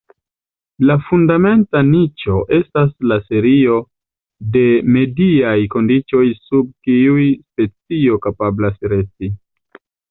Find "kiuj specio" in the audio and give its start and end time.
6.89-8.23